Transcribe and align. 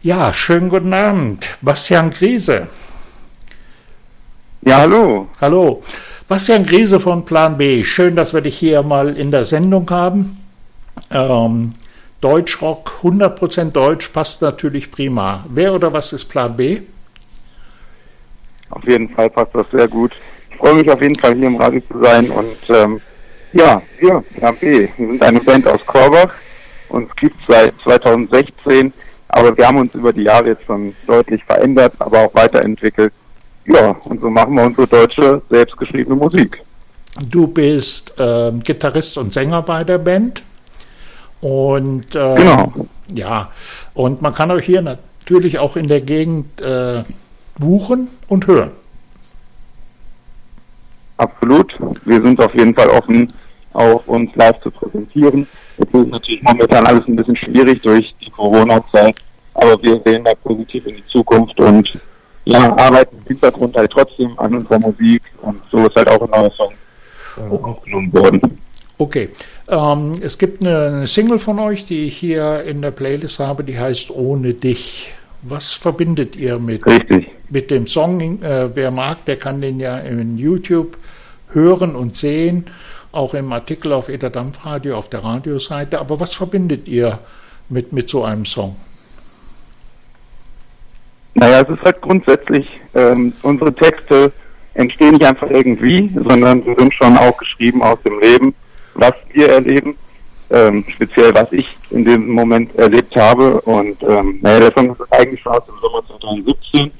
Ja, 0.00 0.32
schönen 0.32 0.68
guten 0.68 0.94
Abend. 0.94 1.44
Bastian 1.60 2.10
Griese. 2.10 2.68
Ja, 4.62 4.78
hallo. 4.78 5.26
Hallo. 5.40 5.82
Bastian 6.28 6.64
Griese 6.64 7.00
von 7.00 7.24
Plan 7.24 7.56
B. 7.56 7.82
Schön, 7.82 8.14
dass 8.14 8.32
wir 8.32 8.40
dich 8.40 8.56
hier 8.56 8.84
mal 8.84 9.16
in 9.16 9.32
der 9.32 9.44
Sendung 9.44 9.90
haben. 9.90 10.40
Ähm, 11.10 11.74
Deutschrock, 12.20 12.92
100% 13.02 13.72
Deutsch, 13.72 14.10
passt 14.10 14.40
natürlich 14.40 14.92
prima. 14.92 15.44
Wer 15.48 15.74
oder 15.74 15.92
was 15.92 16.12
ist 16.12 16.26
Plan 16.26 16.56
B? 16.56 16.80
Auf 18.70 18.84
jeden 18.84 19.08
Fall 19.08 19.30
passt 19.30 19.52
das 19.52 19.66
sehr 19.72 19.88
gut. 19.88 20.12
Ich 20.52 20.58
freue 20.58 20.74
mich 20.74 20.88
auf 20.88 21.02
jeden 21.02 21.16
Fall 21.16 21.34
hier 21.34 21.48
im 21.48 21.56
Radio 21.56 21.80
zu 21.90 22.00
sein 22.00 22.30
und 22.30 22.56
ähm, 22.68 23.00
ja, 23.52 23.82
wir, 23.98 24.22
Plan 24.36 24.56
B, 24.60 24.88
wir 24.96 25.06
sind 25.08 25.22
eine 25.24 25.40
Band 25.40 25.66
aus 25.66 25.84
Korbach. 25.84 26.32
Uns 26.88 27.10
gibt 27.16 27.34
es 27.40 27.46
seit 27.48 27.74
2016, 27.80 28.92
aber 29.28 29.56
wir 29.56 29.66
haben 29.66 29.78
uns 29.78 29.94
über 29.94 30.12
die 30.12 30.22
Jahre 30.22 30.48
jetzt 30.48 30.64
schon 30.64 30.94
deutlich 31.06 31.42
verändert, 31.44 31.92
aber 31.98 32.26
auch 32.26 32.34
weiterentwickelt. 32.34 33.12
Ja, 33.66 33.90
und 34.04 34.20
so 34.20 34.30
machen 34.30 34.54
wir 34.54 34.64
unsere 34.64 34.86
deutsche, 34.86 35.42
selbstgeschriebene 35.50 36.16
Musik. 36.16 36.62
Du 37.20 37.46
bist 37.46 38.18
äh, 38.18 38.52
Gitarrist 38.52 39.18
und 39.18 39.32
Sänger 39.32 39.62
bei 39.62 39.84
der 39.84 39.98
Band. 39.98 40.42
Und 41.40 42.14
äh, 42.14 42.34
genau. 42.34 42.72
ja, 43.14 43.50
und 43.94 44.22
man 44.22 44.34
kann 44.34 44.50
euch 44.50 44.64
hier 44.64 44.82
natürlich 44.82 45.58
auch 45.58 45.76
in 45.76 45.86
der 45.88 46.00
Gegend 46.00 46.60
äh, 46.60 47.04
buchen 47.58 48.08
und 48.28 48.46
hören. 48.46 48.70
Absolut. 51.18 51.76
Wir 52.04 52.22
sind 52.22 52.40
auf 52.40 52.54
jeden 52.54 52.74
Fall 52.74 52.88
offen, 52.88 53.32
auch 53.72 54.06
uns 54.06 54.34
live 54.34 54.60
zu 54.62 54.70
präsentieren. 54.70 55.46
Jetzt 55.78 55.94
ist 55.94 56.08
natürlich 56.08 56.42
momentan 56.42 56.86
alles 56.86 57.06
ein 57.06 57.16
bisschen 57.16 57.36
schwierig 57.36 57.80
durch 57.82 58.14
die 58.24 58.30
Corona-Zeit, 58.30 59.16
aber 59.54 59.80
wir 59.82 60.00
sehen 60.04 60.24
da 60.24 60.34
positiv 60.34 60.86
in 60.86 60.96
die 60.96 61.06
Zukunft 61.06 61.58
und 61.60 61.88
ja, 62.44 62.76
arbeiten 62.76 63.16
im 63.18 63.26
Hintergrund 63.26 63.76
halt 63.76 63.90
trotzdem 63.90 64.38
an 64.38 64.54
unserer 64.54 64.78
Musik 64.78 65.22
und 65.42 65.60
so 65.70 65.86
ist 65.86 65.94
halt 65.94 66.08
auch 66.08 66.22
ein 66.22 66.30
neuer 66.30 66.50
Song 66.52 66.72
aufgenommen 67.62 68.12
worden. 68.12 68.40
Okay. 68.96 69.28
Ähm, 69.68 70.14
es 70.20 70.38
gibt 70.38 70.60
eine, 70.60 70.86
eine, 70.86 71.06
Single 71.06 71.38
von 71.38 71.58
euch, 71.60 71.84
die 71.84 72.04
ich 72.04 72.16
hier 72.16 72.64
in 72.64 72.82
der 72.82 72.90
Playlist 72.90 73.38
habe, 73.38 73.62
die 73.62 73.78
heißt 73.78 74.10
Ohne 74.10 74.54
dich. 74.54 75.12
Was 75.42 75.72
verbindet 75.72 76.34
ihr 76.34 76.58
mit, 76.58 76.82
mit 77.48 77.70
dem 77.70 77.86
Song? 77.86 78.42
Äh, 78.42 78.74
wer 78.74 78.90
mag, 78.90 79.24
der 79.26 79.36
kann 79.36 79.60
den 79.60 79.78
ja 79.78 79.98
in 79.98 80.36
YouTube 80.36 80.96
hören 81.52 81.94
und 81.94 82.16
sehen, 82.16 82.66
auch 83.12 83.34
im 83.34 83.52
Artikel 83.52 83.92
auf 83.92 84.08
Eder 84.08 84.30
Dampfradio 84.30 84.96
auf 84.96 85.08
der 85.08 85.24
Radioseite. 85.24 85.98
Aber 85.98 86.20
was 86.20 86.34
verbindet 86.34 86.88
ihr 86.88 87.18
mit, 87.68 87.92
mit 87.92 88.08
so 88.08 88.24
einem 88.24 88.44
Song? 88.44 88.76
Naja, 91.34 91.60
es 91.62 91.68
ist 91.68 91.82
halt 91.82 92.00
grundsätzlich, 92.00 92.66
ähm, 92.94 93.32
unsere 93.42 93.72
Texte 93.74 94.32
entstehen 94.74 95.12
nicht 95.12 95.24
einfach 95.24 95.48
irgendwie, 95.50 96.10
sondern 96.28 96.62
sie 96.62 96.74
sind 96.76 96.92
schon 96.94 97.16
auch 97.16 97.36
geschrieben 97.36 97.82
aus 97.82 97.98
dem 98.04 98.18
Leben 98.20 98.54
was 98.98 99.14
wir 99.32 99.48
erleben, 99.48 99.96
ähm, 100.50 100.84
speziell 100.88 101.34
was 101.34 101.52
ich 101.52 101.68
in 101.90 102.04
dem 102.04 102.28
Moment 102.28 102.74
erlebt 102.76 103.14
habe. 103.16 103.60
Und 103.62 104.02
ähm, 104.02 104.38
naja, 104.42 104.60
der 104.60 104.72
Song 104.72 104.90
ist 104.90 105.12
eigentlich 105.12 105.40
schon 105.40 105.52
aus 105.52 105.64
dem 105.66 105.74
Sommer 105.80 106.02
2017, 106.06 106.90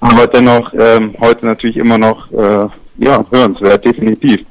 aber 0.00 0.26
dennoch 0.26 0.72
ähm, 0.74 1.14
heute 1.20 1.46
natürlich 1.46 1.76
immer 1.76 1.98
noch 1.98 2.30
äh, 2.32 2.66
ja, 2.98 3.24
hörenswert, 3.30 3.84
definitiv. 3.84 4.44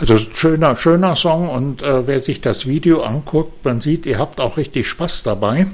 Also 0.00 0.16
schöner, 0.18 0.76
schöner 0.76 1.14
Song 1.14 1.50
und 1.50 1.82
äh, 1.82 2.06
wer 2.06 2.20
sich 2.20 2.40
das 2.40 2.66
Video 2.66 3.02
anguckt, 3.02 3.62
man 3.66 3.82
sieht, 3.82 4.06
ihr 4.06 4.18
habt 4.18 4.40
auch 4.40 4.56
richtig 4.56 4.88
Spaß 4.88 5.24
dabei. 5.24 5.66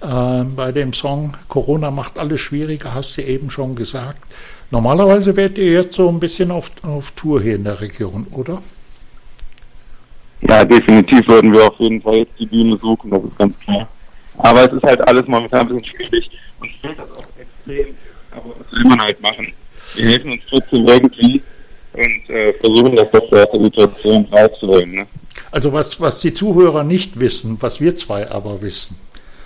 Äh, 0.00 0.44
bei 0.56 0.72
dem 0.72 0.92
Song 0.92 1.36
Corona 1.46 1.92
macht 1.92 2.18
alles 2.18 2.40
schwieriger, 2.40 2.94
hast 2.94 3.16
du 3.16 3.22
eben 3.22 3.52
schon 3.52 3.76
gesagt. 3.76 4.24
Normalerweise 4.72 5.36
werdet 5.36 5.58
ihr 5.58 5.70
jetzt 5.70 5.94
so 5.94 6.08
ein 6.08 6.18
bisschen 6.18 6.50
auf, 6.50 6.72
auf 6.82 7.12
Tour 7.12 7.40
hier 7.42 7.54
in 7.54 7.62
der 7.62 7.80
Region, 7.80 8.26
oder? 8.32 8.60
Ja, 10.40 10.64
definitiv 10.64 11.24
würden 11.28 11.52
wir 11.52 11.68
auf 11.68 11.78
jeden 11.78 12.02
Fall 12.02 12.16
jetzt 12.16 12.32
die 12.40 12.46
Bühne 12.46 12.76
suchen, 12.82 13.08
das 13.12 13.22
ist 13.22 13.38
ganz 13.38 13.56
klar. 13.60 13.88
Aber 14.38 14.64
es 14.64 14.72
ist 14.72 14.82
halt 14.82 15.06
alles 15.06 15.28
momentan 15.28 15.60
ein 15.60 15.68
bisschen 15.68 15.84
schwierig 15.84 16.28
und 16.58 16.72
fehlt 16.80 16.98
das 16.98 17.12
auch 17.12 17.26
extrem. 17.38 17.94
Aber 18.32 18.52
was 18.58 18.72
will 18.72 18.88
man 18.88 19.00
halt 19.00 19.20
machen? 19.22 19.52
Wir 19.94 20.06
helfen 20.06 20.32
uns 20.32 20.42
trotzdem 20.50 20.88
irgendwie 20.88 21.40
und 21.94 22.30
äh, 22.30 22.52
versuchen 22.54 22.96
das 22.96 23.12
aus 23.12 23.30
der 23.30 23.48
Situation 23.52 24.26
rauszuholen. 24.30 24.90
Ne? 24.92 25.06
Also 25.50 25.72
was, 25.72 26.00
was 26.00 26.20
die 26.20 26.32
Zuhörer 26.32 26.84
nicht 26.84 27.18
wissen, 27.20 27.56
was 27.60 27.80
wir 27.80 27.96
zwei 27.96 28.30
aber 28.30 28.62
wissen, 28.62 28.96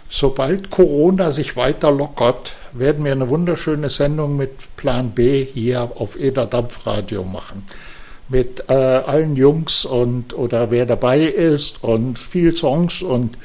sobald 0.08 0.70
Corona 0.70 1.32
sich 1.32 1.56
weiter 1.56 1.90
lockert, 1.90 2.52
werden 2.72 3.04
wir 3.04 3.12
eine 3.12 3.28
wunderschöne 3.28 3.90
Sendung 3.90 4.36
mit 4.36 4.76
Plan 4.76 5.10
B 5.10 5.44
hier 5.44 5.90
auf 5.96 6.18
Eder 6.18 6.46
Dampfradio 6.46 7.24
machen. 7.24 7.64
Mit 8.30 8.64
äh, 8.68 8.74
allen 8.74 9.36
Jungs 9.36 9.86
und 9.86 10.36
oder 10.36 10.70
wer 10.70 10.84
dabei 10.84 11.20
ist 11.20 11.82
und 11.82 12.18
viel 12.18 12.54
Songs 12.54 13.00
und 13.00 13.38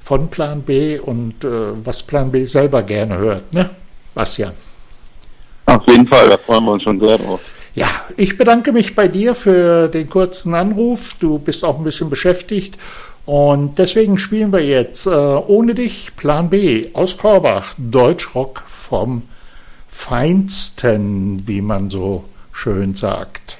von 0.00 0.28
Plan 0.28 0.62
B 0.62 0.98
und 0.98 1.44
äh, 1.44 1.48
was 1.84 2.02
Plan 2.02 2.32
B 2.32 2.44
selber 2.44 2.82
gerne 2.82 3.16
hört, 3.16 3.52
ne? 3.54 3.70
Bastian. 4.12 4.52
Auf 5.66 5.82
jeden 5.88 6.06
Fall, 6.06 6.28
da 6.28 6.36
freuen 6.36 6.64
wir 6.64 6.72
uns 6.72 6.82
schon 6.82 7.00
sehr 7.00 7.16
drauf. 7.16 7.40
Ja, 7.74 7.88
ich 8.16 8.38
bedanke 8.38 8.72
mich 8.72 8.94
bei 8.94 9.08
dir 9.08 9.34
für 9.34 9.88
den 9.88 10.08
kurzen 10.08 10.54
Anruf. 10.54 11.14
Du 11.18 11.38
bist 11.38 11.64
auch 11.64 11.78
ein 11.78 11.84
bisschen 11.84 12.08
beschäftigt 12.08 12.78
und 13.26 13.78
deswegen 13.78 14.18
spielen 14.18 14.52
wir 14.52 14.64
jetzt 14.64 15.06
äh, 15.06 15.10
ohne 15.10 15.74
dich 15.74 16.14
Plan 16.16 16.50
B 16.50 16.88
aus 16.92 17.16
Korbach, 17.16 17.74
Deutschrock 17.78 18.62
vom 18.68 19.22
Feinsten, 19.88 21.46
wie 21.46 21.62
man 21.62 21.90
so 21.90 22.24
schön 22.52 22.94
sagt. 22.94 23.58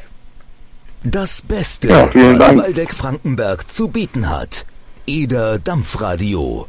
Das 1.02 1.42
Beste, 1.42 1.88
ja, 1.88 2.10
was 2.14 2.56
Waldeck 2.56 2.94
Frankenberg 2.94 3.70
zu 3.70 3.88
bieten 3.88 4.28
hat. 4.28 4.64
Eder 5.06 5.58
Dampfradio. 5.58 6.66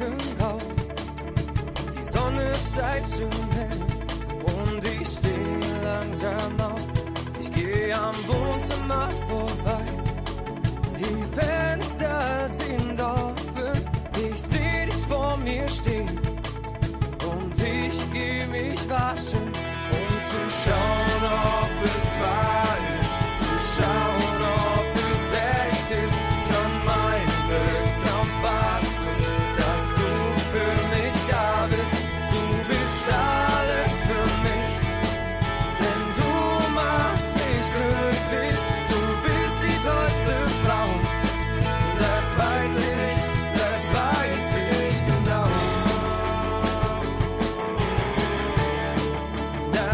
Wolken 0.00 0.16
drauf. 0.38 0.64
Die 1.98 2.04
Sonne 2.04 2.54
scheint 2.54 3.08
schon 3.08 3.50
hell 3.52 3.68
und 4.42 4.84
ich 4.84 5.08
stehe 5.08 5.82
langsam 5.82 6.60
auf. 6.60 6.80
Ich 7.38 7.52
gehe 7.52 7.94
am 7.94 8.14
Wohnzimmer 8.28 9.08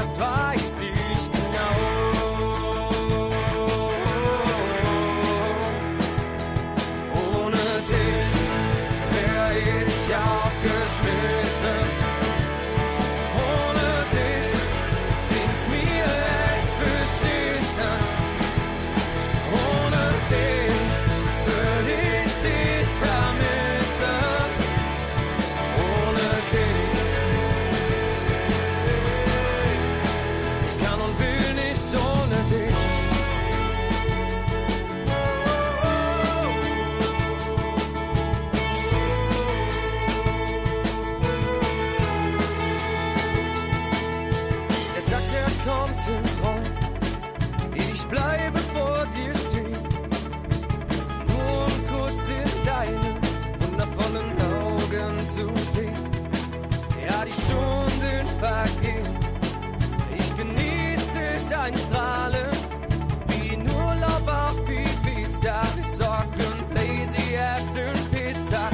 zvaigznes. 0.07 1.06
Zu 55.37 55.55
sehen. 55.71 55.95
Ja, 57.05 57.23
die 57.27 57.31
Stunden 57.31 58.27
vergehen. 58.41 59.19
Ich 60.19 60.35
genieße 60.35 61.25
dein 61.51 61.77
Strahlen 61.77 62.53
wie 63.29 63.55
in 63.55 63.61
Urlaub 63.69 64.27
auf 64.27 64.57
Ibiza. 64.67 65.61
Wir 65.77 65.89
zocken, 65.89 66.57
Blazy, 66.71 67.35
essen 67.35 67.97
Pizza 68.11 68.71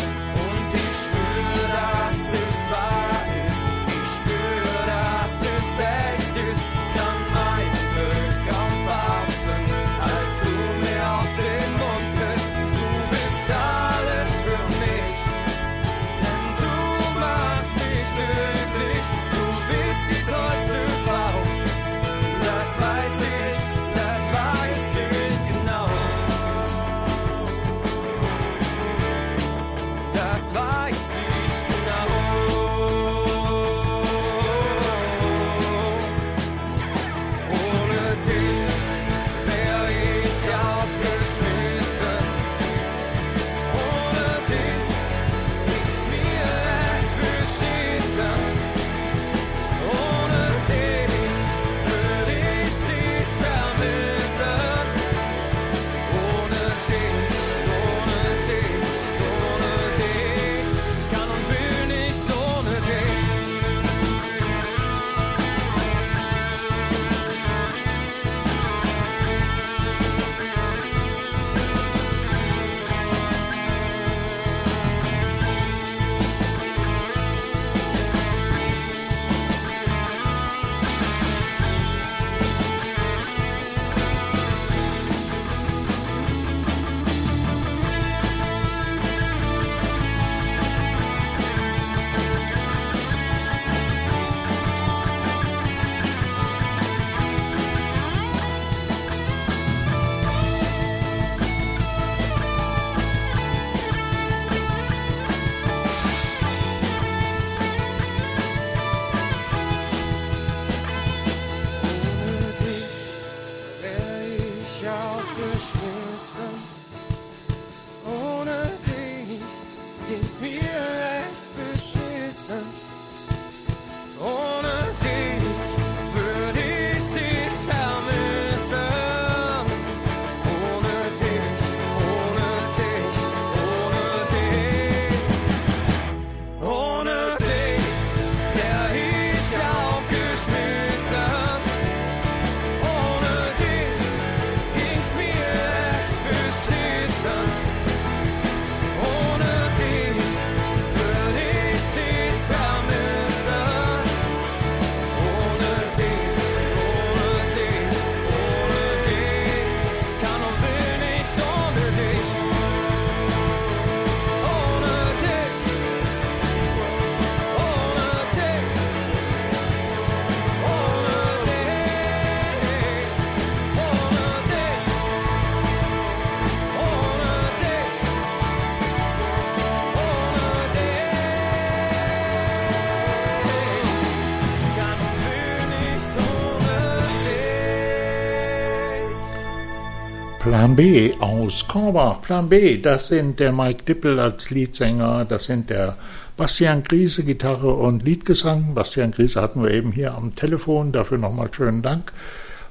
Plan 190.43 190.75
B 190.75 191.13
aus 191.21 191.69
Korbach. 191.69 192.21
Plan 192.21 192.49
B, 192.49 192.77
das 192.79 193.07
sind 193.07 193.39
der 193.39 193.53
Mike 193.53 193.85
Dippel 193.85 194.19
als 194.19 194.51
Leadsänger, 194.51 195.25
das 195.25 195.45
sind 195.45 195.71
der 195.71 195.97
Bastian 196.37 196.83
Griese, 196.83 197.23
Gitarre 197.23 197.73
und 197.73 198.03
Liedgesang. 198.03 198.75
Bastian 198.75 199.13
Griese 199.13 199.41
hatten 199.41 199.63
wir 199.63 199.71
eben 199.71 199.93
hier 199.93 200.15
am 200.15 200.35
Telefon, 200.35 200.91
dafür 200.91 201.19
nochmal 201.19 201.49
schönen 201.55 201.81
Dank. 201.81 202.13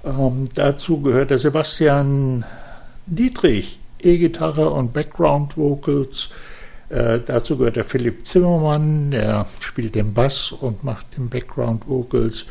Ähm, 0.04 0.50
dazu 0.54 1.00
gehört 1.00 1.30
der 1.30 1.40
Sebastian 1.40 2.44
Dietrich, 3.06 3.80
E-Gitarre 4.02 4.70
und 4.70 4.92
Background 4.92 5.56
Vocals. 5.56 6.28
Äh, 6.90 7.20
dazu 7.26 7.56
gehört 7.56 7.78
der 7.78 7.86
Philipp 7.86 8.28
Zimmermann, 8.28 9.12
der 9.12 9.46
spielt 9.62 9.96
den 9.96 10.14
Bass 10.14 10.52
und 10.52 10.84
macht 10.84 11.16
den 11.16 11.30
Background 11.30 11.88
Vocals. 11.88 12.46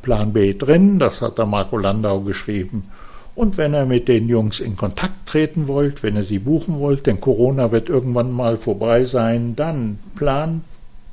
Plan 0.00 0.32
B 0.32 0.54
drin, 0.54 0.98
das 0.98 1.20
hat 1.20 1.36
der 1.36 1.44
Marco 1.44 1.76
Landau 1.76 2.20
geschrieben. 2.20 2.84
Und 3.34 3.58
wenn 3.58 3.74
ihr 3.74 3.84
mit 3.84 4.08
den 4.08 4.28
Jungs 4.28 4.60
in 4.60 4.76
Kontakt 4.76 5.26
treten 5.26 5.68
wollt, 5.68 6.02
wenn 6.02 6.16
ihr 6.16 6.24
sie 6.24 6.38
buchen 6.38 6.78
wollt, 6.78 7.06
denn 7.06 7.20
Corona 7.20 7.70
wird 7.70 7.88
irgendwann 7.88 8.32
mal 8.32 8.56
vorbei 8.56 9.04
sein, 9.04 9.54
dann 9.56 9.98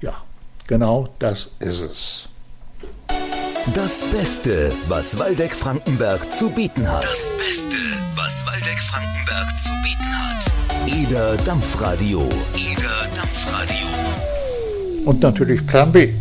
Ja, 0.00 0.24
genau 0.66 1.08
das 1.20 1.50
ist 1.60 1.80
es. 1.80 2.28
Das 3.74 4.02
Beste, 4.10 4.72
was 4.88 5.16
Waldeck 5.16 5.52
Frankenberg 5.52 6.20
zu 6.32 6.50
bieten 6.50 6.90
hat. 6.90 7.04
Das 7.04 7.30
Beste, 7.38 7.76
was 8.16 8.44
Waldeck 8.44 8.80
Frankenberg 8.80 9.48
zu 9.62 9.70
bieten 9.84 10.18
hat. 10.18 10.50
Eder 10.88 11.36
Dampfradio. 11.44 12.28
Eder 12.56 13.06
Dampfradio. 13.14 13.86
Und 15.04 15.20
natürlich 15.20 15.64
Plan 15.64 15.92
B. 15.92 16.12